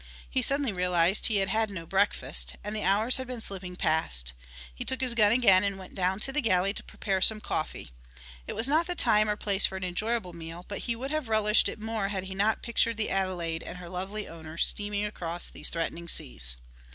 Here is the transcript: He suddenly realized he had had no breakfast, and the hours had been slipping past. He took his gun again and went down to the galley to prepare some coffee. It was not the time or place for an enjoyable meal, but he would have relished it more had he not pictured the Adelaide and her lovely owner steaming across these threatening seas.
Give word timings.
He 0.27 0.41
suddenly 0.41 0.73
realized 0.73 1.27
he 1.27 1.35
had 1.35 1.49
had 1.49 1.69
no 1.69 1.85
breakfast, 1.85 2.55
and 2.63 2.75
the 2.75 2.81
hours 2.83 3.17
had 3.17 3.27
been 3.27 3.39
slipping 3.39 3.75
past. 3.75 4.33
He 4.73 4.83
took 4.83 4.99
his 4.99 5.13
gun 5.13 5.31
again 5.31 5.63
and 5.63 5.77
went 5.77 5.93
down 5.93 6.19
to 6.21 6.31
the 6.31 6.41
galley 6.41 6.73
to 6.73 6.83
prepare 6.83 7.21
some 7.21 7.39
coffee. 7.39 7.91
It 8.47 8.53
was 8.53 8.67
not 8.67 8.87
the 8.87 8.95
time 8.95 9.29
or 9.29 9.35
place 9.35 9.67
for 9.67 9.77
an 9.77 9.83
enjoyable 9.83 10.33
meal, 10.33 10.65
but 10.67 10.79
he 10.89 10.95
would 10.95 11.11
have 11.11 11.29
relished 11.29 11.69
it 11.69 11.79
more 11.79 12.07
had 12.07 12.23
he 12.23 12.33
not 12.33 12.63
pictured 12.63 12.97
the 12.97 13.11
Adelaide 13.11 13.61
and 13.61 13.77
her 13.77 13.89
lovely 13.89 14.27
owner 14.27 14.57
steaming 14.57 15.05
across 15.05 15.51
these 15.51 15.69
threatening 15.69 16.07
seas. 16.07 16.57